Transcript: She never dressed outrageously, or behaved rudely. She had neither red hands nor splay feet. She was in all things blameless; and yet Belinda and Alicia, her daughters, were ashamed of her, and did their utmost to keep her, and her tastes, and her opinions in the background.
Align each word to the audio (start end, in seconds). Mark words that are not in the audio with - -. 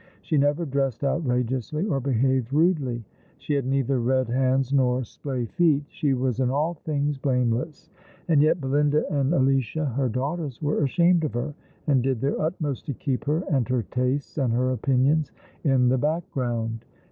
She 0.23 0.35
never 0.35 0.65
dressed 0.65 1.03
outrageously, 1.03 1.85
or 1.85 1.99
behaved 1.99 2.51
rudely. 2.51 3.05
She 3.37 3.53
had 3.53 3.67
neither 3.67 3.99
red 3.99 4.29
hands 4.29 4.73
nor 4.73 5.03
splay 5.03 5.45
feet. 5.45 5.83
She 5.89 6.15
was 6.15 6.39
in 6.39 6.49
all 6.49 6.73
things 6.73 7.19
blameless; 7.19 7.91
and 8.27 8.41
yet 8.41 8.59
Belinda 8.59 9.03
and 9.13 9.31
Alicia, 9.31 9.85
her 9.85 10.09
daughters, 10.09 10.59
were 10.59 10.83
ashamed 10.83 11.23
of 11.23 11.35
her, 11.35 11.53
and 11.85 12.01
did 12.01 12.19
their 12.19 12.41
utmost 12.41 12.87
to 12.87 12.95
keep 12.95 13.25
her, 13.25 13.43
and 13.51 13.69
her 13.69 13.83
tastes, 13.91 14.39
and 14.39 14.51
her 14.53 14.71
opinions 14.71 15.31
in 15.63 15.87
the 15.87 15.99
background. 15.99 16.83